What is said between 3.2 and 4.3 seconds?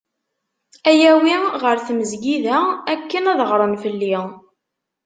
ad ɣren fell-i.